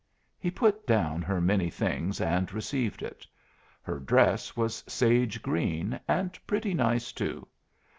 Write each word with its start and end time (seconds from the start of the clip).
He 0.39 0.49
put 0.49 0.87
down 0.87 1.21
her 1.21 1.39
many 1.39 1.69
things 1.69 2.19
and 2.19 2.51
received 2.51 3.03
it. 3.03 3.27
Her 3.83 3.99
dress 3.99 4.57
was 4.57 4.83
sage 4.87 5.43
green, 5.43 5.99
and 6.07 6.39
pretty 6.47 6.73
nice 6.73 7.11
too. 7.11 7.45